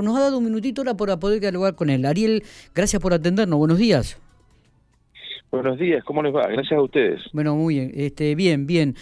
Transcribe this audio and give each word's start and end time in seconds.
Nos 0.00 0.16
ha 0.16 0.20
dado 0.20 0.38
un 0.38 0.44
minutito 0.44 0.80
ahora 0.80 0.94
para 0.94 1.18
poder 1.18 1.40
dialogar 1.40 1.74
con 1.74 1.90
él. 1.90 2.06
Ariel, 2.06 2.42
gracias 2.74 3.02
por 3.02 3.12
atendernos. 3.12 3.58
Buenos 3.58 3.78
días. 3.78 4.18
Buenos 5.50 5.78
días, 5.78 6.02
¿cómo 6.04 6.22
les 6.22 6.34
va? 6.34 6.46
Gracias 6.46 6.72
a 6.72 6.82
ustedes. 6.82 7.20
Bueno, 7.34 7.54
muy 7.56 7.74
bien, 7.74 7.92
este, 7.94 8.34
bien, 8.34 8.66
bien. 8.66 8.94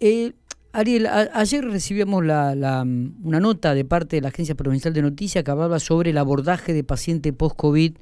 Eh, 0.00 0.32
Ariel, 0.72 1.06
ayer 1.06 1.62
recibíamos 1.62 2.24
la, 2.24 2.82
una 3.22 3.40
nota 3.40 3.74
de 3.74 3.84
parte 3.84 4.16
de 4.16 4.22
la 4.22 4.28
Agencia 4.28 4.54
Provincial 4.54 4.94
de 4.94 5.02
Noticias 5.02 5.44
que 5.44 5.50
hablaba 5.50 5.78
sobre 5.80 6.10
el 6.10 6.16
abordaje 6.16 6.72
de 6.72 6.82
paciente 6.82 7.34
post-COVID, 7.34 7.98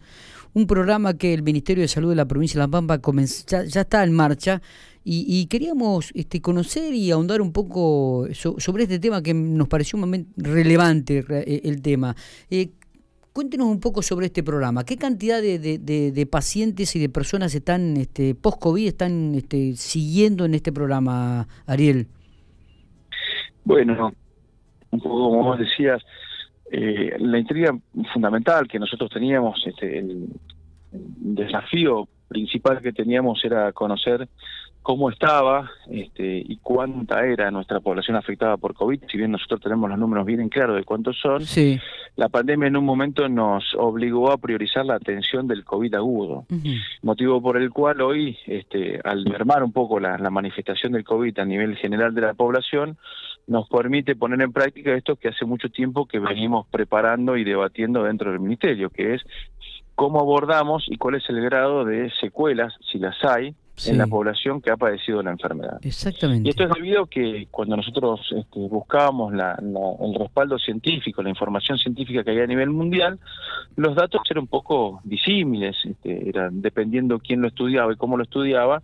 un 0.55 0.67
programa 0.67 1.17
que 1.17 1.35
el 1.35 1.43
Ministerio 1.43 1.83
de 1.83 1.89
Salud 1.89 2.11
de 2.11 2.17
la 2.17 2.27
provincia 2.27 2.61
de 2.61 2.67
La 2.67 2.71
Pampa 2.71 3.01
ya, 3.47 3.81
está 3.81 4.05
en 4.05 4.13
marcha 4.13 4.61
y, 5.03 5.47
queríamos 5.47 6.13
este, 6.15 6.43
conocer 6.43 6.93
y 6.95 7.11
ahondar 7.11 7.41
un 7.41 7.53
poco 7.53 8.29
sobre 8.35 8.83
este 8.83 8.99
tema 8.99 9.23
que 9.23 9.33
nos 9.33 9.67
pareció 9.67 9.99
un 9.99 10.27
relevante 10.37 11.25
eh, 11.31 11.63
el 11.65 11.81
tema. 11.81 12.15
Eh, 12.51 12.71
cuéntenos 13.33 13.69
un 13.69 13.81
poco 13.81 14.03
sobre 14.03 14.27
este 14.27 14.43
programa. 14.43 14.85
¿Qué 14.85 14.97
cantidad 14.97 15.41
de, 15.41 15.59
de, 15.59 16.27
pacientes 16.27 16.95
y 16.97 16.99
de 16.99 17.09
personas 17.09 17.55
están 17.55 17.97
este, 17.97 18.35
post-COVID 18.35 18.87
están 18.87 19.35
este, 19.35 19.75
siguiendo 19.77 20.45
en 20.45 20.55
este 20.55 20.73
programa, 20.73 21.49
Ariel? 21.67 22.07
Bueno, 23.65 24.13
un 24.91 25.01
poco 25.01 25.31
como 25.31 25.45
vos 25.45 25.59
decías, 25.59 26.03
eh, 26.71 27.17
la 27.19 27.39
intriga 27.39 27.77
fundamental 28.13 28.69
que 28.69 28.79
nosotros 28.79 29.11
teníamos, 29.11 29.61
este, 29.67 29.99
el 29.99 30.29
desafío 30.93 32.09
principal 32.29 32.81
que 32.81 32.93
teníamos 32.93 33.45
era 33.45 33.73
conocer 33.73 34.29
cómo 34.83 35.11
estaba 35.11 35.71
este, 35.91 36.39
y 36.39 36.57
cuánta 36.63 37.27
era 37.27 37.51
nuestra 37.51 37.81
población 37.81 38.17
afectada 38.17 38.57
por 38.57 38.75
COVID, 38.75 39.03
si 39.11 39.19
bien 39.19 39.33
nosotros 39.33 39.61
tenemos 39.61 39.91
los 39.91 39.99
números 39.99 40.25
bien 40.25 40.49
claros 40.49 40.77
de 40.77 40.85
cuántos 40.85 41.19
son, 41.21 41.45
sí. 41.45 41.79
la 42.17 42.29
pandemia 42.29 42.69
en 42.69 42.77
un 42.77 42.85
momento 42.85 43.29
nos 43.29 43.75
obligó 43.77 44.31
a 44.31 44.39
priorizar 44.39 44.87
la 44.87 44.95
atención 44.95 45.47
del 45.47 45.65
COVID 45.65 45.95
agudo, 45.95 46.47
motivo 47.03 47.43
por 47.43 47.59
el 47.59 47.71
cual 47.71 48.01
hoy, 48.01 48.39
este, 48.47 49.01
al 49.05 49.25
mermar 49.25 49.63
un 49.63 49.73
poco 49.73 50.01
la, 50.01 50.17
la 50.17 50.31
manifestación 50.31 50.93
del 50.93 51.05
COVID 51.05 51.39
a 51.39 51.45
nivel 51.45 51.77
general 51.77 52.15
de 52.15 52.23
la 52.23 52.35
población, 52.35 52.97
nos 53.51 53.69
permite 53.69 54.15
poner 54.15 54.41
en 54.43 54.53
práctica 54.53 54.95
esto 54.95 55.17
que 55.17 55.27
hace 55.27 55.45
mucho 55.45 55.71
tiempo 55.71 56.07
que 56.07 56.21
venimos 56.21 56.69
preparando 56.69 57.37
y 57.37 57.43
debatiendo 57.43 58.05
dentro 58.05 58.31
del 58.31 58.39
Ministerio, 58.39 58.91
que 58.91 59.15
es 59.15 59.23
cómo 59.97 60.21
abordamos 60.21 60.85
y 60.87 60.97
cuál 60.97 61.17
es 61.17 61.29
el 61.29 61.41
grado 61.43 61.85
de 61.85 62.13
secuelas, 62.21 62.73
si 62.93 63.01
las 63.01 63.17
hay, 63.25 63.57
en 63.87 63.99
la 63.99 64.07
población 64.07 64.61
que 64.61 64.71
ha 64.71 64.77
padecido 64.77 65.23
la 65.23 65.31
enfermedad. 65.31 65.79
Exactamente. 65.83 66.49
Y 66.49 66.51
esto 66.51 66.65
es 66.65 66.71
debido 66.71 67.03
a 67.03 67.09
que 67.09 67.49
cuando 67.51 67.77
nosotros 67.77 68.21
este, 68.37 68.61
buscábamos 68.69 69.33
la, 69.33 69.59
el 69.61 70.15
respaldo 70.15 70.59
científico, 70.59 71.23
la 71.23 71.31
información 71.31 71.79
científica 71.79 72.25
que 72.25 72.31
hay 72.31 72.41
a 72.41 72.47
nivel 72.47 72.71
mundial, 72.71 73.19
los 73.77 73.95
datos 73.95 74.23
eran 74.31 74.43
un 74.43 74.49
poco 74.49 75.01
disímiles, 75.05 75.77
este, 75.85 76.29
eran, 76.29 76.61
dependiendo 76.63 77.19
quién 77.19 77.41
lo 77.41 77.49
estudiaba 77.49 77.93
y 77.93 77.97
cómo 77.97 78.17
lo 78.17 78.25
estudiaba, 78.25 78.83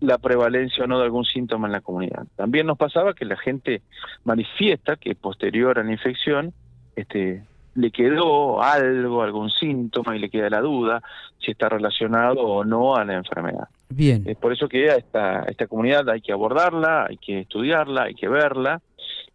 la 0.00 0.18
prevalencia 0.18 0.84
o 0.84 0.86
no 0.86 0.98
de 0.98 1.04
algún 1.04 1.24
síntoma 1.24 1.68
en 1.68 1.72
la 1.72 1.80
comunidad. 1.80 2.26
También 2.36 2.66
nos 2.66 2.78
pasaba 2.78 3.14
que 3.14 3.24
la 3.24 3.36
gente 3.36 3.82
manifiesta 4.24 4.96
que 4.96 5.14
posterior 5.14 5.78
a 5.78 5.84
la 5.84 5.92
infección 5.92 6.52
este, 6.96 7.44
le 7.74 7.90
quedó 7.90 8.62
algo, 8.62 9.22
algún 9.22 9.50
síntoma 9.50 10.16
y 10.16 10.18
le 10.18 10.30
queda 10.30 10.50
la 10.50 10.60
duda 10.60 11.02
si 11.38 11.52
está 11.52 11.68
relacionado 11.68 12.40
o 12.40 12.64
no 12.64 12.96
a 12.96 13.04
la 13.04 13.14
enfermedad. 13.14 13.68
Bien. 13.88 14.24
Es 14.26 14.36
por 14.36 14.52
eso 14.52 14.68
que 14.68 14.90
a 14.90 14.96
esta, 14.96 15.42
esta 15.44 15.66
comunidad 15.66 16.08
hay 16.08 16.20
que 16.20 16.32
abordarla, 16.32 17.06
hay 17.08 17.16
que 17.16 17.40
estudiarla, 17.40 18.04
hay 18.04 18.14
que 18.14 18.28
verla 18.28 18.80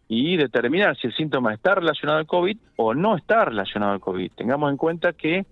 y 0.08 0.36
determinar 0.36 0.96
si 0.96 1.08
el 1.08 1.14
síntoma 1.14 1.52
está 1.52 1.74
relacionado 1.74 2.18
al 2.18 2.26
COVID 2.26 2.56
o 2.76 2.94
no 2.94 3.16
está 3.16 3.44
relacionado 3.44 3.92
al 3.92 4.00
COVID. 4.00 4.30
Tengamos 4.36 4.70
en 4.70 4.76
cuenta 4.76 5.12
que 5.12 5.46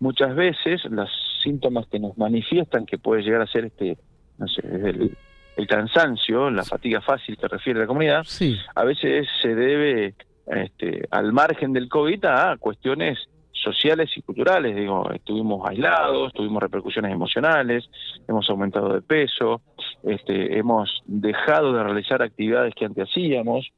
muchas 0.00 0.34
veces 0.34 0.84
los 0.84 1.10
síntomas 1.42 1.86
que 1.86 1.98
nos 1.98 2.16
manifiestan, 2.16 2.86
que 2.86 2.98
puede 2.98 3.22
llegar 3.22 3.42
a 3.42 3.46
ser 3.46 3.66
este, 3.66 3.98
no 4.38 4.46
sé, 4.46 4.62
el, 4.64 5.16
el 5.56 5.66
cansancio, 5.66 6.50
la 6.50 6.62
fatiga 6.62 7.00
fácil 7.00 7.36
que 7.36 7.48
refiere 7.48 7.80
la 7.80 7.86
comunidad, 7.86 8.22
sí. 8.24 8.56
a 8.74 8.84
veces 8.84 9.26
se 9.42 9.54
debe 9.54 10.14
este, 10.50 11.06
al 11.10 11.32
margen 11.32 11.72
del 11.72 11.88
COVID 11.88 12.24
a 12.24 12.56
cuestiones 12.58 13.18
sociales 13.52 14.10
y 14.16 14.22
culturales, 14.22 14.74
digo, 14.74 15.10
estuvimos 15.12 15.68
aislados, 15.68 16.32
tuvimos 16.32 16.62
repercusiones 16.62 17.12
emocionales, 17.12 17.88
hemos 18.28 18.48
aumentado 18.50 18.92
de 18.92 19.02
peso, 19.02 19.60
este, 20.04 20.58
hemos 20.58 21.02
dejado 21.06 21.72
de 21.72 21.82
realizar 21.82 22.22
actividades 22.22 22.74
que 22.74 22.84
antes 22.84 23.08
hacíamos 23.08 23.68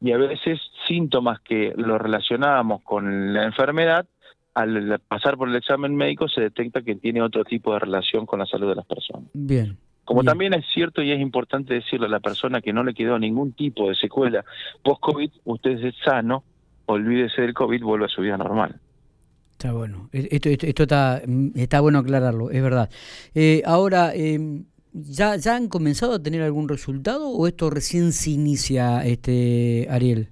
y 0.00 0.12
a 0.12 0.18
veces 0.18 0.58
síntomas 0.88 1.40
que 1.40 1.72
lo 1.76 1.98
relacionábamos 1.98 2.82
con 2.82 3.32
la 3.32 3.44
enfermedad, 3.44 4.06
al 4.54 5.00
pasar 5.06 5.36
por 5.36 5.48
el 5.48 5.56
examen 5.56 5.94
médico 5.94 6.28
se 6.28 6.40
detecta 6.40 6.82
que 6.82 6.96
tiene 6.96 7.22
otro 7.22 7.44
tipo 7.44 7.72
de 7.72 7.78
relación 7.78 8.26
con 8.26 8.40
la 8.40 8.46
salud 8.46 8.68
de 8.68 8.74
las 8.74 8.86
personas. 8.86 9.30
Bien. 9.32 9.78
Como 10.10 10.24
también 10.24 10.54
es 10.54 10.64
cierto 10.74 11.02
y 11.02 11.12
es 11.12 11.20
importante 11.20 11.72
decirle 11.72 12.06
a 12.06 12.08
la 12.08 12.18
persona 12.18 12.60
que 12.60 12.72
no 12.72 12.82
le 12.82 12.94
quedó 12.94 13.16
ningún 13.16 13.52
tipo 13.52 13.88
de 13.88 13.94
secuela 13.94 14.44
post-COVID, 14.82 15.30
usted 15.44 15.84
es 15.84 15.94
sano, 16.04 16.42
olvídese 16.86 17.42
del 17.42 17.54
COVID, 17.54 17.80
vuelve 17.80 18.06
a 18.06 18.08
su 18.08 18.20
vida 18.20 18.36
normal. 18.36 18.74
Está 19.52 19.72
bueno, 19.72 20.08
e-, 20.12 20.26
esto, 20.32 20.48
esto, 20.48 20.82
está, 20.82 21.22
mm, 21.24 21.50
está 21.54 21.80
bueno 21.80 22.00
aclararlo, 22.00 22.50
es 22.50 22.60
verdad. 22.60 22.90
Eh, 23.36 23.62
ahora, 23.64 24.12
eh, 24.12 24.64
¿ya, 24.92 25.36
¿ya 25.36 25.54
han 25.54 25.68
comenzado 25.68 26.14
a 26.14 26.18
tener 26.20 26.42
algún 26.42 26.68
resultado 26.68 27.28
o 27.28 27.46
esto 27.46 27.70
recién 27.70 28.10
se 28.10 28.30
inicia, 28.30 29.06
este 29.06 29.86
Ariel? 29.88 30.30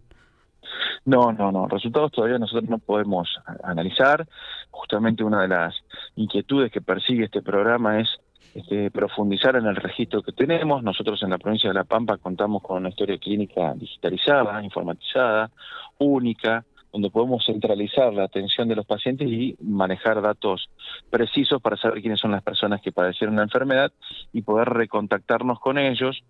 No, 1.05 1.31
no, 1.31 1.53
no. 1.53 1.69
Resultados 1.69 2.10
todavía 2.10 2.41
nosotros 2.41 2.69
no 2.69 2.81
podemos 2.81 3.28
analizar. 3.62 4.27
Justamente 4.72 5.22
una 5.22 5.43
de 5.43 5.49
las 5.49 5.75
inquietudes 6.16 6.72
que 6.72 6.81
persigue 6.81 7.27
este 7.27 7.43
programa 7.43 8.00
es 8.00 8.09
este, 8.54 8.91
profundizar 8.91 9.56
en 9.56 9.66
el 9.66 9.76
registro 9.76 10.22
que 10.22 10.32
tenemos. 10.32 10.82
Nosotros 10.82 11.22
en 11.22 11.31
la 11.31 11.38
provincia 11.38 11.70
de 11.70 11.75
La 11.75 11.84
Pampa 11.84 12.16
contamos 12.16 12.62
con 12.62 12.78
una 12.78 12.88
historia 12.88 13.19
clínica 13.19 13.75
digitalizada, 13.75 14.62
informatizada, 14.62 15.50
única, 15.98 16.64
donde 16.92 17.10
podemos 17.10 17.44
centralizar 17.44 18.12
la 18.14 18.25
atención 18.25 18.69
de 18.69 18.76
los 18.76 18.86
pacientes 18.86 19.28
y 19.28 19.56
manejar 19.60 20.22
datos 20.22 20.70
precisos 21.10 21.60
para 21.60 21.76
saber 21.76 22.00
quiénes 22.00 22.20
son 22.20 22.32
las 22.32 22.42
personas 22.42 22.81
que 22.81 22.92
padecieron 22.92 23.36
la 23.36 23.42
enfermedad 23.42 23.92
y 24.32 24.42
poder 24.42 24.69
recontactarnos 24.70 25.60
con 25.60 25.78
ellos 25.78 26.22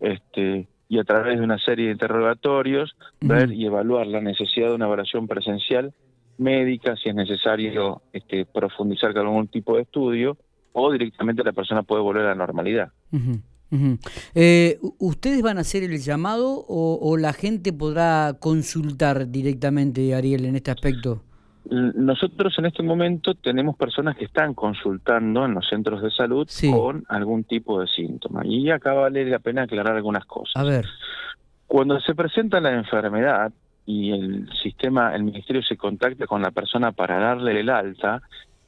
este, 0.00 0.68
y 0.88 0.98
a 0.98 1.04
través 1.04 1.38
de 1.38 1.44
una 1.44 1.58
serie 1.58 1.86
de 1.86 1.92
interrogatorios 1.92 2.94
ver 3.20 3.50
y 3.52 3.64
evaluar 3.64 4.06
la 4.06 4.20
necesidad 4.20 4.68
de 4.68 4.74
una 4.74 4.86
evaluación 4.86 5.26
presencial 5.26 5.94
médica, 6.38 6.96
si 6.96 7.08
es 7.08 7.14
necesario 7.14 8.02
este, 8.12 8.44
profundizar 8.44 9.12
con 9.12 9.26
algún 9.26 9.48
tipo 9.48 9.76
de 9.76 9.82
estudio 9.82 10.36
o 10.72 10.92
directamente 10.92 11.44
la 11.44 11.52
persona 11.52 11.82
puede 11.82 12.02
volver 12.02 12.26
a 12.26 12.28
la 12.30 12.34
normalidad. 12.34 12.92
Eh, 14.34 14.78
¿Ustedes 14.98 15.42
van 15.42 15.58
a 15.58 15.62
hacer 15.62 15.82
el 15.82 15.98
llamado 15.98 16.64
o, 16.68 17.16
la 17.16 17.32
gente 17.32 17.72
podrá 17.72 18.34
consultar 18.38 19.28
directamente, 19.28 20.14
Ariel, 20.14 20.44
en 20.44 20.56
este 20.56 20.70
aspecto? 20.70 21.22
Nosotros 21.70 22.54
en 22.58 22.66
este 22.66 22.82
momento 22.82 23.34
tenemos 23.34 23.76
personas 23.76 24.16
que 24.16 24.24
están 24.24 24.52
consultando 24.52 25.44
en 25.44 25.54
los 25.54 25.66
centros 25.68 26.02
de 26.02 26.10
salud 26.10 26.48
con 26.70 27.04
algún 27.08 27.44
tipo 27.44 27.80
de 27.80 27.86
síntoma. 27.86 28.44
Y 28.44 28.70
acá 28.70 28.92
vale 28.92 29.24
la 29.24 29.38
pena 29.38 29.62
aclarar 29.62 29.96
algunas 29.96 30.26
cosas. 30.26 30.56
A 30.56 30.64
ver. 30.64 30.86
Cuando 31.66 31.98
se 32.00 32.14
presenta 32.14 32.60
la 32.60 32.74
enfermedad 32.74 33.52
y 33.86 34.10
el 34.12 34.48
sistema, 34.62 35.14
el 35.14 35.22
ministerio 35.24 35.62
se 35.62 35.76
contacta 35.76 36.26
con 36.26 36.42
la 36.42 36.50
persona 36.50 36.92
para 36.92 37.18
darle 37.18 37.58
el 37.60 37.70
alta, 37.70 38.22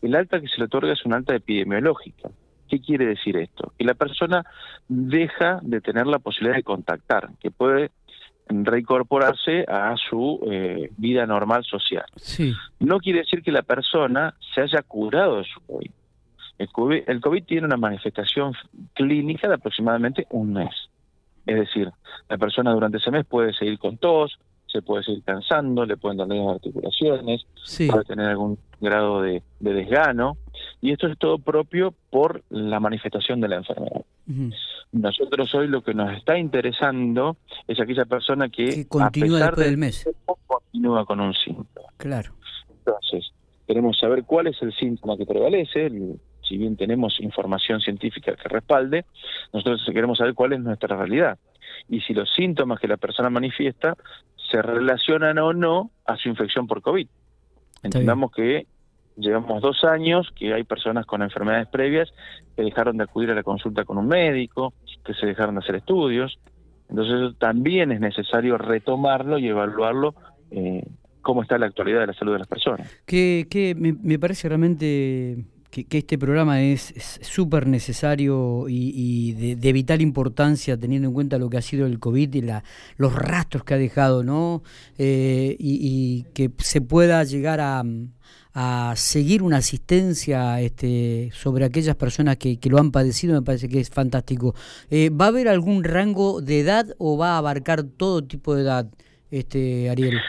el 0.06 0.14
alta 0.14 0.40
que 0.40 0.48
se 0.48 0.58
le 0.58 0.64
otorga 0.64 0.92
es 0.92 1.04
un 1.04 1.14
alta 1.14 1.34
epidemiológica. 1.34 2.30
¿Qué 2.68 2.80
quiere 2.80 3.06
decir 3.06 3.36
esto? 3.36 3.72
Que 3.78 3.84
la 3.84 3.94
persona 3.94 4.44
deja 4.88 5.60
de 5.62 5.80
tener 5.80 6.06
la 6.06 6.18
posibilidad 6.18 6.56
de 6.56 6.62
contactar, 6.62 7.30
que 7.40 7.50
puede 7.50 7.90
reincorporarse 8.48 9.64
a 9.68 9.94
su 9.96 10.40
eh, 10.50 10.90
vida 10.96 11.26
normal 11.26 11.64
social. 11.64 12.04
Sí. 12.16 12.52
No 12.78 12.98
quiere 12.98 13.20
decir 13.20 13.42
que 13.42 13.52
la 13.52 13.62
persona 13.62 14.34
se 14.54 14.62
haya 14.62 14.82
curado 14.82 15.38
de 15.38 15.44
su 15.44 15.60
COVID. 15.60 15.90
El, 16.58 16.68
COVID. 16.68 17.02
el 17.06 17.20
COVID 17.20 17.44
tiene 17.44 17.66
una 17.66 17.76
manifestación 17.76 18.52
clínica 18.92 19.48
de 19.48 19.54
aproximadamente 19.54 20.26
un 20.30 20.52
mes. 20.52 20.74
Es 21.46 21.56
decir, 21.56 21.90
la 22.28 22.38
persona 22.38 22.72
durante 22.72 22.98
ese 22.98 23.10
mes 23.10 23.24
puede 23.26 23.52
seguir 23.54 23.78
con 23.78 23.98
tos, 23.98 24.38
se 24.66 24.82
puede 24.82 25.04
seguir 25.04 25.22
cansando, 25.22 25.84
le 25.84 25.96
pueden 25.96 26.18
doler 26.18 26.38
las 26.38 26.56
articulaciones, 26.56 27.46
puede 27.88 28.04
tener 28.04 28.28
algún 28.30 28.58
grado 28.84 29.22
de, 29.22 29.42
desgano, 29.60 30.36
y 30.80 30.92
esto 30.92 31.06
es 31.08 31.18
todo 31.18 31.38
propio 31.38 31.94
por 32.10 32.42
la 32.50 32.78
manifestación 32.80 33.40
de 33.40 33.48
la 33.48 33.56
enfermedad. 33.56 34.04
Nosotros 34.92 35.54
hoy 35.54 35.68
lo 35.68 35.82
que 35.82 35.94
nos 35.94 36.16
está 36.16 36.38
interesando 36.38 37.36
es 37.66 37.80
aquella 37.80 38.04
persona 38.04 38.48
que, 38.48 38.86
continúa 38.86 39.38
después 39.40 39.66
del 39.66 39.76
mes. 39.76 40.08
continúa 40.46 41.04
con 41.04 41.20
un 41.20 41.34
síntoma. 41.34 41.88
Claro. 41.96 42.32
Entonces, 42.68 43.32
queremos 43.66 43.98
saber 43.98 44.24
cuál 44.24 44.46
es 44.46 44.60
el 44.62 44.72
síntoma 44.74 45.16
que 45.16 45.26
prevalece, 45.26 45.90
si 46.42 46.58
bien 46.58 46.76
tenemos 46.76 47.18
información 47.20 47.80
científica 47.80 48.36
que 48.36 48.48
respalde, 48.48 49.04
nosotros 49.52 49.82
queremos 49.92 50.18
saber 50.18 50.34
cuál 50.34 50.52
es 50.52 50.60
nuestra 50.60 50.96
realidad. 50.96 51.38
Y 51.88 52.00
si 52.00 52.14
los 52.14 52.32
síntomas 52.32 52.78
que 52.78 52.88
la 52.88 52.96
persona 52.96 53.30
manifiesta 53.30 53.96
se 54.50 54.62
relacionan 54.62 55.38
o 55.38 55.52
no 55.52 55.90
a 56.06 56.16
su 56.16 56.28
infección 56.28 56.66
por 56.66 56.82
COVID. 56.82 57.08
Entendamos 57.82 58.30
que 58.32 58.66
llevamos 59.16 59.62
dos 59.62 59.84
años 59.84 60.30
que 60.36 60.52
hay 60.54 60.64
personas 60.64 61.06
con 61.06 61.22
enfermedades 61.22 61.68
previas 61.68 62.12
que 62.56 62.62
dejaron 62.62 62.96
de 62.96 63.04
acudir 63.04 63.30
a 63.30 63.34
la 63.34 63.42
consulta 63.42 63.84
con 63.84 63.98
un 63.98 64.08
médico, 64.08 64.74
que 65.04 65.14
se 65.14 65.26
dejaron 65.26 65.56
de 65.56 65.60
hacer 65.60 65.76
estudios. 65.76 66.38
Entonces 66.88 67.38
también 67.38 67.92
es 67.92 68.00
necesario 68.00 68.58
retomarlo 68.58 69.38
y 69.38 69.48
evaluarlo 69.48 70.14
eh, 70.50 70.84
cómo 71.22 71.42
está 71.42 71.58
la 71.58 71.66
actualidad 71.66 72.00
de 72.00 72.06
la 72.08 72.12
salud 72.12 72.32
de 72.32 72.38
las 72.38 72.48
personas. 72.48 72.88
Que, 73.06 73.46
que 73.50 73.74
me, 73.74 74.18
parece 74.18 74.48
realmente 74.48 75.44
que, 75.70 75.86
este 75.98 76.18
programa 76.18 76.62
es 76.62 77.18
súper 77.22 77.66
necesario 77.66 78.66
y, 78.68 79.54
de, 79.54 79.72
vital 79.72 80.02
importancia 80.02 80.78
teniendo 80.78 81.08
en 81.08 81.14
cuenta 81.14 81.38
lo 81.38 81.48
que 81.48 81.56
ha 81.56 81.62
sido 81.62 81.86
el 81.86 81.98
COVID 81.98 82.34
y 82.34 82.42
la, 82.42 82.62
los 82.96 83.14
rastros 83.14 83.64
que 83.64 83.74
ha 83.74 83.78
dejado, 83.78 84.22
¿no? 84.22 84.62
Eh, 84.98 85.56
y 85.58 86.24
que 86.34 86.50
se 86.58 86.80
pueda 86.80 87.24
llegar 87.24 87.60
a 87.60 87.82
a 88.54 88.94
seguir 88.94 89.42
una 89.42 89.56
asistencia 89.56 90.60
este, 90.60 91.30
sobre 91.32 91.64
aquellas 91.64 91.96
personas 91.96 92.36
que, 92.36 92.60
que 92.60 92.70
lo 92.70 92.78
han 92.78 92.92
padecido, 92.92 93.34
me 93.34 93.42
parece 93.42 93.68
que 93.68 93.80
es 93.80 93.90
fantástico. 93.90 94.54
Eh, 94.90 95.10
¿Va 95.10 95.26
a 95.26 95.28
haber 95.28 95.48
algún 95.48 95.82
rango 95.82 96.40
de 96.40 96.60
edad 96.60 96.86
o 96.98 97.18
va 97.18 97.34
a 97.34 97.38
abarcar 97.38 97.82
todo 97.82 98.22
tipo 98.22 98.54
de 98.54 98.62
edad, 98.62 98.86
este, 99.30 99.90
Ariel? 99.90 100.20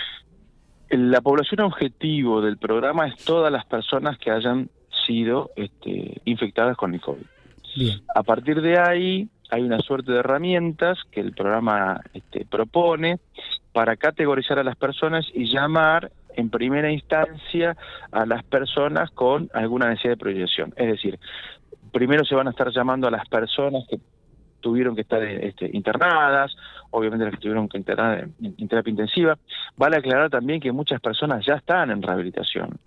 La 0.90 1.22
población 1.22 1.62
objetivo 1.62 2.42
del 2.42 2.58
programa 2.58 3.08
es 3.08 3.24
todas 3.24 3.52
las 3.52 3.66
personas 3.66 4.18
que 4.18 4.32
hayan 4.32 4.70
sido 5.06 5.52
este, 5.56 6.22
infectadas 6.26 6.76
con 6.78 6.96
el 6.96 7.02
COVID. 7.02 7.26
Bien. 7.76 8.02
A 8.16 8.24
partir 8.24 8.62
de 8.62 8.80
ahí 8.80 9.30
hay 9.52 9.62
una 9.62 9.80
suerte 9.80 10.12
de 10.12 10.20
herramientas 10.20 10.98
que 11.12 11.20
el 11.20 11.34
programa 11.34 12.02
este, 12.14 12.46
propone 12.46 13.20
para 13.72 13.98
categorizar 13.98 14.58
a 14.58 14.64
las 14.64 14.78
personas 14.78 15.26
y 15.34 15.52
llamar 15.52 16.12
en 16.36 16.50
primera 16.50 16.92
instancia 16.92 17.76
a 18.12 18.26
las 18.26 18.44
personas 18.44 19.12
con 19.12 19.50
alguna 19.54 19.90
necesidad 19.90 20.14
de 20.14 20.18
proyección. 20.18 20.74
Es 20.76 20.88
decir, 20.88 21.20
primero 21.92 22.26
se 22.26 22.36
van 22.36 22.48
a 22.48 22.52
estar 22.52 22.70
llamando 22.72 23.08
a 23.08 23.12
las 23.12 23.28
personas 23.28 23.84
que 23.90 24.00
tuvieron 24.66 24.96
que 24.96 25.02
estar 25.02 25.22
este, 25.22 25.70
internadas, 25.74 26.56
obviamente 26.90 27.26
las 27.26 27.36
que 27.36 27.40
tuvieron 27.40 27.70
que 27.70 27.78
internar 27.78 28.28
en, 28.42 28.68
terapia 28.68 28.90
intensiva. 28.90 29.38
Vale 29.78 29.98
aclarar 29.98 30.32
también 30.32 30.60
que 30.60 30.72
muchas 30.72 31.00
personas 31.00 31.46
ya 31.46 31.54
están 31.54 31.92
en 31.92 32.02
rehabilitación. 32.02 32.80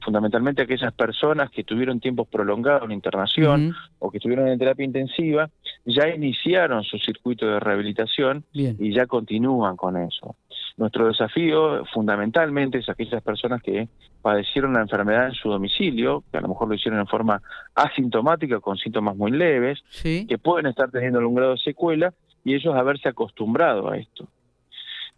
Fundamentalmente 0.00 0.62
aquellas 0.62 0.94
personas 0.94 1.50
que 1.50 1.62
tuvieron 1.62 2.00
tiempos 2.00 2.26
prolongados 2.28 2.84
en 2.84 2.92
internación 2.92 3.74
o 3.98 4.10
que 4.10 4.16
estuvieron 4.16 4.48
en 4.48 4.58
terapia 4.58 4.86
intensiva, 4.86 5.50
ya 5.84 6.08
iniciaron 6.08 6.82
su 6.84 6.96
circuito 6.96 7.46
de 7.46 7.60
rehabilitación 7.60 8.44
y 8.54 8.94
ya 8.94 9.06
continúan 9.06 9.76
con 9.76 9.98
eso. 9.98 10.36
Nuestro 10.76 11.06
desafío 11.06 11.84
fundamentalmente 11.86 12.78
es 12.78 12.88
aquellas 12.88 13.22
personas 13.22 13.62
que 13.62 13.88
padecieron 14.20 14.74
la 14.74 14.82
enfermedad 14.82 15.28
en 15.28 15.32
su 15.32 15.48
domicilio, 15.48 16.22
que 16.30 16.36
a 16.36 16.42
lo 16.42 16.48
mejor 16.48 16.68
lo 16.68 16.74
hicieron 16.74 17.00
en 17.00 17.06
forma 17.06 17.40
asintomática 17.74 18.60
con 18.60 18.76
síntomas 18.76 19.16
muy 19.16 19.30
leves, 19.30 19.82
que 20.02 20.38
pueden 20.38 20.66
estar 20.66 20.90
teniendo 20.90 21.18
algún 21.18 21.36
grado 21.36 21.52
de 21.52 21.58
secuela 21.58 22.12
y 22.44 22.54
ellos 22.54 22.74
haberse 22.74 23.08
acostumbrado 23.08 23.90
a 23.90 23.96
esto. 23.96 24.28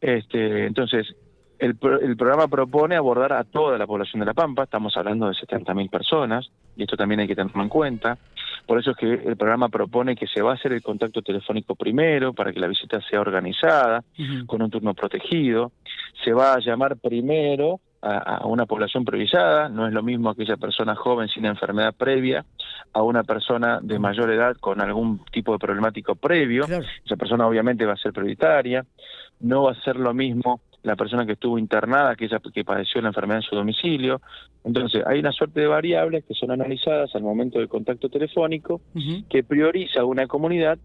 Este, 0.01 0.67
entonces, 0.67 1.17
el, 1.59 1.77
el, 2.03 2.17
programa 2.17 2.47
propone 2.47 2.95
abordar 2.95 3.33
a 3.33 3.43
toda 3.43 3.77
la 3.79 3.87
población 3.87 4.21
de 4.21 4.27
La 4.27 4.35
Pampa, 4.35 4.63
estamos 4.63 4.97
hablando 4.97 5.27
de 5.27 5.33
70.000 5.33 5.91
personas, 5.91 6.49
y 6.77 6.85
esto 6.85 6.97
también 6.97 7.21
hay 7.21 7.27
que 7.27 7.35
tenerlo 7.35 7.63
en 7.63 7.69
cuenta. 7.69 8.17
Por 8.69 8.79
eso 8.79 8.91
es 8.91 8.99
que 8.99 9.15
el 9.15 9.39
programa 9.39 9.71
propone 9.71 10.15
que 10.15 10.27
se 10.27 10.43
va 10.43 10.51
a 10.51 10.55
hacer 10.55 10.75
el 10.75 10.83
contacto 10.83 11.23
telefónico 11.23 11.75
primero 11.75 12.35
para 12.35 12.53
que 12.53 12.61
la 12.61 12.67
visita 12.67 13.01
sea 13.01 13.19
organizada, 13.19 14.05
con 14.47 14.61
un 14.61 14.71
turno 14.71 14.93
protegido. 14.93 15.73
Se 16.23 16.35
va 16.35 16.53
a 16.53 16.61
llamar 16.61 16.99
primero 16.99 17.81
a, 18.03 18.47
una 18.47 18.67
población 18.67 19.07
previsada, 19.07 19.71
no 19.71 19.87
es 19.87 19.95
lo 19.95 20.03
mismo 20.03 20.29
aquella 20.29 20.59
persona 20.59 20.95
joven 20.95 21.29
sin 21.29 21.47
enfermedad 21.47 21.95
previa 21.97 22.45
a 22.93 23.01
una 23.01 23.25
persona 23.25 23.81
de 23.81 23.99
mayor 23.99 24.31
edad 24.31 24.55
con 24.61 24.83
algún 24.83 25.25
tipo 25.33 25.53
de 25.53 25.59
problemático 25.59 26.15
previo. 26.15 26.67
Esa 26.67 27.17
persona 27.17 27.47
obviamente 27.47 27.87
va 27.87 27.95
a 27.95 27.97
ser 27.97 28.13
prioritaria. 28.13 28.85
No 29.41 29.63
va 29.63 29.73
a 29.73 29.83
ser 29.83 29.97
lo 29.97 30.13
mismo 30.13 30.61
la 30.89 30.97
persona 30.97 31.25
que 31.25 31.33
estuvo 31.33 31.59
internada, 31.59 32.11
aquella 32.11 32.41
que 32.53 32.65
padeció 32.65 33.01
la 33.01 33.09
enfermedad 33.09 33.43
en 33.43 33.49
su 33.49 33.55
domicilio. 33.55 34.21
Entonces, 34.65 35.05
hay 35.07 35.21
una 35.21 35.33
suerte 35.33 35.61
de 35.61 35.67
variables 35.67 36.25
que 36.25 36.35
son 36.35 36.51
analizadas 36.51 37.15
al 37.15 37.23
momento 37.23 37.59
del 37.59 37.69
contacto 37.69 38.09
telefónico, 38.09 38.81
que 39.29 39.45
prioriza 39.45 40.05
una 40.05 40.27
comunidad 40.27 40.79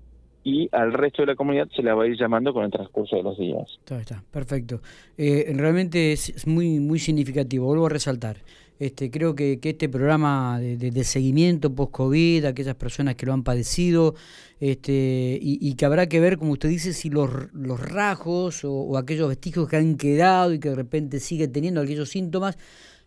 y 0.44 0.68
al 0.74 0.92
resto 0.92 1.22
de 1.22 1.28
la 1.28 1.36
comunidad 1.36 1.70
se 1.74 1.82
la 1.82 1.96
va 1.96 2.04
a 2.04 2.08
ir 2.08 2.18
llamando 2.18 2.54
con 2.54 2.66
el 2.66 2.72
transcurso 2.72 3.16
de 3.16 3.24
los 3.24 3.38
días. 3.38 3.64
Está, 3.80 4.00
está, 4.00 4.24
perfecto. 4.30 4.82
Eh, 5.18 5.54
realmente 5.56 6.12
es 6.12 6.46
muy, 6.46 6.80
muy 6.80 7.00
significativo, 7.00 7.66
vuelvo 7.66 7.86
a 7.86 7.90
resaltar. 7.90 8.38
Este, 8.80 9.12
creo 9.12 9.36
que, 9.36 9.60
este 9.62 9.88
programa 9.88 10.60
de, 10.60 11.04
seguimiento 11.04 11.74
post-COVID, 11.74 12.46
aquellas 12.46 12.76
personas 12.76 13.16
que 13.16 13.26
lo 13.26 13.34
han 13.34 13.44
padecido, 13.44 14.16
este, 14.60 15.38
y, 15.42 15.76
que 15.76 15.86
habrá 15.86 16.08
que 16.08 16.20
ver, 16.20 16.38
como 16.38 16.54
usted 16.54 16.70
dice, 16.70 16.94
si 16.94 17.10
los, 17.10 17.30
los 17.54 17.80
rasgos 17.80 18.64
o, 18.64 18.98
aquellos 18.98 19.30
vestigios 19.30 19.70
que 19.70 19.78
han 19.78 19.96
quedado 19.96 20.54
y 20.54 20.60
que 20.60 20.70
de 20.70 20.76
repente 20.76 21.20
sigue 21.20 21.48
teniendo 21.48 21.82
aquellos 21.82 22.10
síntomas, 22.10 22.58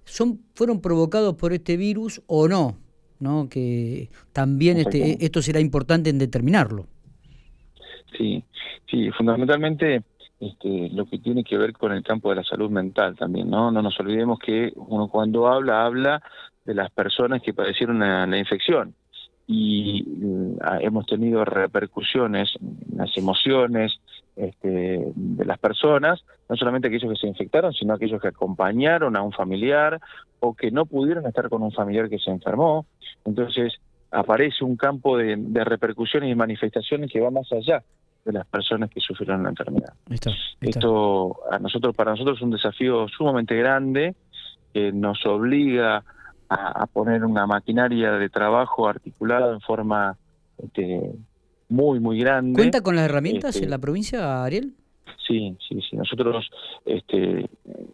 son, 0.05 0.41
fueron 0.55 0.81
provocados 0.81 1.35
por 1.35 1.53
este 1.53 1.77
virus 1.77 2.23
o 2.27 2.47
no, 2.47 2.79
¿no? 3.19 3.49
que 3.49 4.09
también 4.33 4.79
este, 4.79 5.25
esto 5.25 5.43
será 5.43 5.61
importante 5.61 6.11
en 6.11 6.19
determinarlo. 6.19 6.87
Sí, 8.17 8.43
sí, 8.91 9.11
fundamentalmente 9.11 10.05
este, 10.39 10.91
lo 10.91 11.07
que 11.07 11.19
tiene 11.19 11.45
que 11.45 11.57
ver 11.57 11.73
con 11.73 11.93
el 11.93 12.03
campo 12.03 12.29
de 12.29 12.37
la 12.37 12.45
salud 12.45 12.71
mental 12.71 13.17
también, 13.17 13.49
¿no? 13.49 13.71
No 13.71 13.81
nos 13.81 13.99
olvidemos 13.99 14.39
que 14.39 14.73
uno 14.77 15.09
cuando 15.09 15.49
habla, 15.49 15.85
habla 15.85 16.23
de 16.65 16.75
las 16.75 16.91
personas 16.91 17.41
que 17.41 17.55
padecieron 17.55 18.01
la, 18.01 18.39
infección 18.39 18.95
y 19.47 20.03
mm, 20.03 20.57
hemos 20.81 21.07
tenido 21.07 21.45
repercusiones 21.45 22.51
en 22.61 22.99
las 22.99 23.17
emociones 23.17 23.99
este, 24.35 25.11
de 25.15 25.45
las 25.47 25.59
personas, 25.59 26.23
no 26.51 26.57
solamente 26.57 26.89
aquellos 26.89 27.13
que 27.13 27.19
se 27.19 27.29
infectaron, 27.29 27.73
sino 27.73 27.95
aquellos 27.95 28.21
que 28.21 28.29
acompañaron 28.29 29.17
a 29.17 29.23
un 29.23 29.33
familiar 29.33 30.01
o 30.41 30.55
que 30.55 30.71
no 30.71 30.85
pudieron 30.85 31.27
estar 31.27 31.49
con 31.49 31.63
un 31.63 31.73
familiar 31.73 32.11
que 32.11 32.19
se 32.19 32.31
enfermó. 32.31 32.85
Entonces 33.25 33.75
aparece 34.11 34.65
un 34.65 34.77
campo 34.77 35.17
de 35.17 35.65
repercusiones 35.65 36.31
y 36.31 36.35
manifestaciones 36.35 37.11
que 37.11 37.21
va 37.21 37.31
más 37.31 37.51
allá 37.53 37.83
de 38.27 38.33
las 38.33 38.47
personas 38.47 38.91
que 38.91 39.01
sufrieron 39.01 39.45
la 39.45 39.51
enfermedad. 39.51 39.95
Esto 40.61 41.39
a 41.51 41.59
nosotros, 41.59 41.95
para 41.95 42.11
nosotros 42.11 42.39
es 42.39 42.43
un 42.43 42.51
desafío 42.51 43.07
sumamente 43.09 43.55
grande 43.55 44.17
que 44.75 44.93
nos 44.93 45.25
obliga 45.25 46.05
a, 46.49 46.87
poner 46.87 47.25
una 47.25 47.47
maquinaria 47.47 48.13
de 48.13 48.29
trabajo 48.29 48.89
articulada 48.89 49.53
en 49.53 49.61
forma 49.61 50.17
este, 50.59 51.13
muy, 51.69 52.01
muy 52.01 52.19
grande. 52.19 52.55
¿Cuenta 52.55 52.81
con 52.83 52.97
las 52.97 53.05
herramientas 53.05 53.55
este, 53.55 53.65
en 53.65 53.71
la 53.71 53.79
provincia, 53.79 54.45
Ariel? 54.45 54.75
Sí, 55.27 55.57
sí, 55.69 55.81
sí. 55.89 55.97
Nosotros 55.97 56.49
este, 56.85 57.49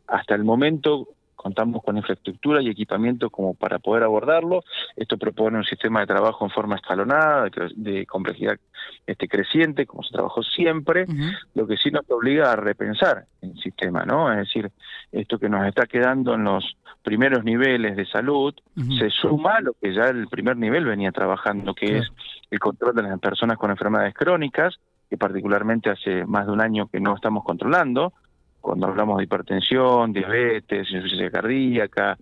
hasta 0.07 0.35
el 0.35 0.45
momento 0.45 1.09
contamos 1.37 1.83
con 1.83 1.97
infraestructura 1.97 2.63
y 2.63 2.69
equipamiento 2.69 3.31
como 3.31 3.55
para 3.55 3.79
poder 3.79 4.05
abordarlo. 4.05 4.63
Esto 4.97 5.19
propone 5.19 5.59
un 5.59 5.65
sistema 5.65 6.01
de 6.01 6.07
trabajo 6.07 6.45
en 6.45 6.51
forma 6.51 6.77
escalonada, 6.77 7.49
de, 7.75 8.07
complejidad 8.07 8.59
este, 9.07 9.29
creciente, 9.29 9.87
como 9.87 10.03
se 10.03 10.13
trabajó 10.13 10.43
siempre, 10.43 11.07
lo 11.55 11.67
que 11.67 11.77
sí 11.77 11.91
nos 11.91 12.09
obliga 12.11 12.53
a 12.53 12.57
repensar 12.57 13.27
el 13.41 13.57
sistema, 13.59 14.05
¿no? 14.05 14.31
Es 14.33 14.39
decir, 14.39 14.71
esto 15.11 15.39
que 15.39 15.49
nos 15.49 15.67
está 15.67 15.87
quedando 15.87 16.35
en 16.35 16.45
los 16.45 16.77
primeros 17.03 17.45
niveles 17.45 17.97
de 17.97 18.07
salud 18.07 18.55
se 18.99 19.11
suma 19.11 19.57
a 19.57 19.61
lo 19.61 19.75
que 19.75 19.93
ya 19.93 20.05
el 20.05 20.29
primer 20.29 20.57
nivel 20.57 20.85
venía 20.85 21.11
trabajando, 21.11 21.75
que 21.75 21.99
es 21.99 22.09
el 22.51 22.59
control 22.59 22.95
de 22.95 23.03
las 23.03 23.19
personas 23.19 23.59
con 23.59 23.71
enfermedades 23.71 24.15
crónicas, 24.15 24.79
que 25.11 25.19
particularmente 25.19 25.91
hace 25.91 26.25
más 26.25 26.47
de 26.47 26.53
un 26.53 26.61
año 26.61 26.87
que 26.87 27.01
no 27.01 27.15
estamos 27.15 27.45
controlando, 27.45 28.13
cuando 28.63 28.87
hablamos 28.87 29.19
de 29.19 29.25
hipertensión, 29.25 30.13
diabetes, 30.13 30.91
insuficiencia 30.91 31.31
cardíaca, 31.31 32.17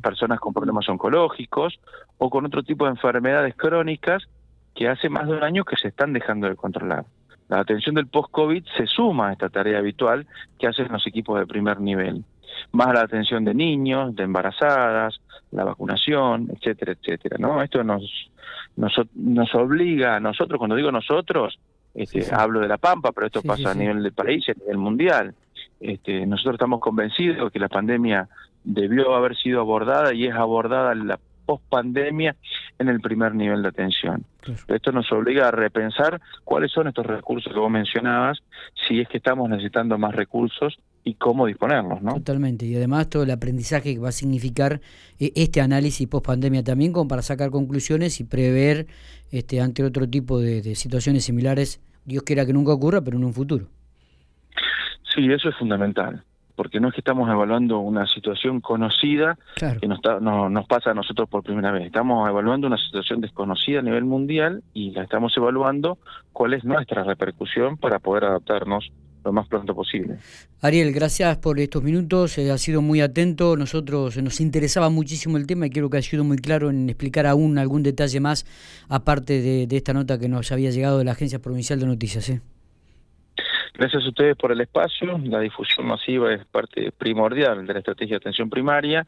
personas 0.00 0.38
con 0.38 0.52
problemas 0.52 0.88
oncológicos 0.88 1.80
o 2.18 2.30
con 2.30 2.44
otro 2.46 2.62
tipo 2.62 2.84
de 2.84 2.92
enfermedades 2.92 3.56
crónicas 3.56 4.28
que 4.74 4.88
hace 4.88 5.08
más 5.08 5.26
de 5.26 5.32
un 5.32 5.42
año 5.42 5.64
que 5.64 5.76
se 5.76 5.88
están 5.88 6.12
dejando 6.12 6.48
de 6.48 6.54
controlar. 6.54 7.06
La 7.48 7.60
atención 7.60 7.94
del 7.94 8.08
post-COVID 8.08 8.64
se 8.76 8.86
suma 8.86 9.30
a 9.30 9.32
esta 9.32 9.48
tarea 9.48 9.78
habitual 9.78 10.26
que 10.58 10.66
hacen 10.66 10.88
los 10.92 11.06
equipos 11.06 11.38
de 11.38 11.46
primer 11.46 11.80
nivel, 11.80 12.24
más 12.72 12.92
la 12.92 13.00
atención 13.00 13.44
de 13.44 13.54
niños, 13.54 14.14
de 14.14 14.24
embarazadas, 14.24 15.18
la 15.50 15.64
vacunación, 15.64 16.48
etcétera, 16.52 16.92
etcétera. 16.92 17.36
¿no? 17.38 17.62
Esto 17.62 17.82
nos, 17.82 18.02
nos, 18.76 18.92
nos 19.14 19.54
obliga 19.54 20.16
a 20.16 20.20
nosotros, 20.20 20.58
cuando 20.58 20.76
digo 20.76 20.92
nosotros, 20.92 21.58
este, 21.94 22.26
hablo 22.34 22.60
de 22.60 22.68
la 22.68 22.76
Pampa, 22.76 23.12
pero 23.12 23.28
esto 23.28 23.40
pasa 23.40 23.70
a 23.70 23.74
nivel 23.74 24.02
del 24.02 24.12
país 24.12 24.44
y 24.46 24.50
a 24.50 24.54
nivel 24.54 24.76
mundial. 24.76 25.34
Este, 25.80 26.26
nosotros 26.26 26.54
estamos 26.54 26.80
convencidos 26.80 27.52
que 27.52 27.58
la 27.58 27.68
pandemia 27.68 28.28
debió 28.64 29.14
haber 29.14 29.36
sido 29.36 29.60
abordada 29.60 30.12
y 30.12 30.26
es 30.26 30.34
abordada 30.34 30.94
la 30.94 31.18
pospandemia 31.46 32.36
en 32.78 32.88
el 32.88 33.00
primer 33.00 33.34
nivel 33.34 33.62
de 33.62 33.68
atención. 33.68 34.24
Esto 34.68 34.92
nos 34.92 35.10
obliga 35.12 35.48
a 35.48 35.50
repensar 35.50 36.20
cuáles 36.44 36.72
son 36.72 36.88
estos 36.88 37.06
recursos 37.06 37.52
que 37.52 37.58
vos 37.58 37.70
mencionabas, 37.70 38.38
si 38.86 39.00
es 39.00 39.08
que 39.08 39.16
estamos 39.18 39.48
necesitando 39.48 39.96
más 39.96 40.14
recursos 40.14 40.78
y 41.04 41.14
cómo 41.14 41.46
disponernos, 41.46 42.02
¿no? 42.02 42.14
Totalmente, 42.14 42.66
y 42.66 42.74
además 42.74 43.08
todo 43.08 43.22
el 43.22 43.30
aprendizaje 43.30 43.94
que 43.94 44.00
va 44.00 44.08
a 44.08 44.12
significar 44.12 44.80
eh, 45.20 45.32
este 45.36 45.60
análisis 45.60 46.06
post 46.08 46.26
pandemia 46.26 46.64
también 46.64 46.92
como 46.92 47.06
para 47.06 47.22
sacar 47.22 47.50
conclusiones 47.50 48.20
y 48.20 48.24
prever 48.24 48.88
este 49.30 49.60
ante 49.60 49.84
otro 49.84 50.08
tipo 50.08 50.40
de, 50.40 50.62
de 50.62 50.74
situaciones 50.74 51.24
similares, 51.24 51.80
Dios 52.04 52.24
quiera 52.24 52.44
que 52.44 52.52
nunca 52.52 52.72
ocurra, 52.72 53.00
pero 53.02 53.16
en 53.16 53.24
un 53.24 53.32
futuro. 53.32 53.68
Sí, 55.16 55.32
eso 55.32 55.48
es 55.48 55.56
fundamental 55.56 56.22
porque 56.56 56.80
no 56.80 56.88
es 56.88 56.94
que 56.94 57.00
estamos 57.00 57.30
evaluando 57.30 57.78
una 57.78 58.06
situación 58.06 58.60
conocida 58.60 59.38
que 59.56 59.86
nos, 59.86 60.00
no, 60.20 60.48
nos 60.48 60.66
pasa 60.66 60.90
a 60.90 60.94
nosotros 60.94 61.28
por 61.28 61.44
primera 61.44 61.70
vez, 61.70 61.84
estamos 61.86 62.28
evaluando 62.28 62.66
una 62.66 62.78
situación 62.78 63.20
desconocida 63.20 63.80
a 63.80 63.82
nivel 63.82 64.04
mundial 64.04 64.64
y 64.72 64.90
la 64.90 65.02
estamos 65.02 65.36
evaluando 65.36 65.98
cuál 66.32 66.54
es 66.54 66.64
nuestra 66.64 67.04
repercusión 67.04 67.76
para 67.76 67.98
poder 67.98 68.24
adaptarnos 68.24 68.90
lo 69.22 69.32
más 69.32 69.48
pronto 69.48 69.74
posible. 69.74 70.18
Ariel, 70.62 70.92
gracias 70.92 71.36
por 71.38 71.58
estos 71.58 71.82
minutos, 71.82 72.38
eh, 72.38 72.52
ha 72.52 72.58
sido 72.58 72.80
muy 72.80 73.00
atento, 73.00 73.56
nosotros 73.56 74.16
nos 74.22 74.40
interesaba 74.40 74.88
muchísimo 74.88 75.36
el 75.36 75.48
tema 75.48 75.66
y 75.66 75.70
creo 75.70 75.90
que 75.90 75.98
ha 75.98 76.02
sido 76.02 76.22
muy 76.22 76.38
claro 76.38 76.70
en 76.70 76.88
explicar 76.88 77.26
aún 77.26 77.58
algún 77.58 77.82
detalle 77.82 78.20
más 78.20 78.46
aparte 78.88 79.42
de, 79.42 79.66
de 79.66 79.76
esta 79.76 79.92
nota 79.92 80.18
que 80.18 80.28
nos 80.28 80.52
había 80.52 80.70
llegado 80.70 80.98
de 80.98 81.04
la 81.04 81.12
Agencia 81.12 81.40
Provincial 81.40 81.80
de 81.80 81.86
Noticias. 81.86 82.28
¿eh? 82.30 82.40
Gracias 83.76 84.04
a 84.04 84.08
ustedes 84.08 84.36
por 84.36 84.52
el 84.52 84.60
espacio. 84.60 85.18
La 85.18 85.40
difusión 85.40 85.86
masiva 85.86 86.32
es 86.32 86.44
parte 86.46 86.92
primordial 86.92 87.66
de 87.66 87.72
la 87.74 87.80
estrategia 87.80 88.14
de 88.14 88.16
atención 88.16 88.48
primaria 88.48 89.06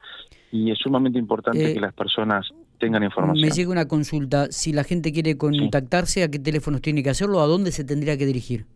y 0.52 0.70
es 0.70 0.78
sumamente 0.78 1.18
importante 1.18 1.70
eh, 1.70 1.74
que 1.74 1.80
las 1.80 1.94
personas 1.94 2.46
tengan 2.78 3.02
información. 3.02 3.48
Me 3.48 3.50
llega 3.50 3.70
una 3.70 3.88
consulta. 3.88 4.52
Si 4.52 4.72
la 4.72 4.84
gente 4.84 5.12
quiere 5.12 5.38
contactarse, 5.38 6.22
¿a 6.22 6.30
qué 6.30 6.38
teléfonos 6.38 6.82
tiene 6.82 7.02
que 7.02 7.10
hacerlo? 7.10 7.40
¿A 7.40 7.46
dónde 7.46 7.72
se 7.72 7.84
tendría 7.84 8.18
que 8.18 8.26
dirigir? 8.26 8.66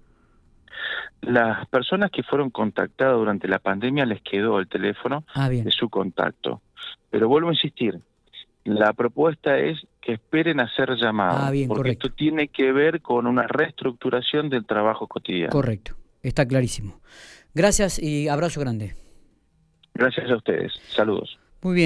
Las 1.21 1.69
personas 1.69 2.11
que 2.11 2.23
fueron 2.23 2.51
contactadas 2.51 3.17
durante 3.17 3.47
la 3.47 3.59
pandemia 3.59 4.07
les 4.07 4.23
quedó 4.23 4.59
el 4.59 4.69
teléfono 4.69 5.25
ah, 5.35 5.49
de 5.49 5.71
su 5.71 5.91
contacto. 5.91 6.63
Pero 7.11 7.29
vuelvo 7.29 7.51
a 7.51 7.53
insistir, 7.53 8.01
la 8.65 8.93
propuesta 8.95 9.59
es 9.59 9.87
que 10.03 10.15
esperen 10.15 10.61
a 10.61 10.69
ser 10.75 10.91
llamados, 10.97 11.41
ah, 11.41 11.53
porque 11.69 11.93
esto 11.93 12.11
tiene 12.11 12.49
que 12.49 12.73
ver 12.73 13.01
con 13.01 13.27
una 13.27 13.47
reestructuración 13.47 14.51
del 14.51 14.67
trabajo 14.67 15.07
cotidiano. 15.07 15.53
Correcto, 15.53 15.95
está 16.23 16.47
clarísimo. 16.47 17.01
Gracias 17.55 18.03
y 18.03 18.29
abrazo 18.29 18.61
grande. 18.61 18.95
Gracias 19.95 20.29
a 20.31 20.37
ustedes. 20.37 20.73
Saludos. 20.89 21.39